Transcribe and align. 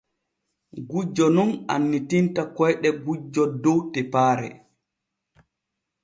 Gujjo 0.89 1.25
nun 1.35 1.51
annitinta 1.73 2.41
koyɗe 2.57 2.89
gujjo 3.03 3.43
dow 3.63 3.79
tepaare. 3.91 4.49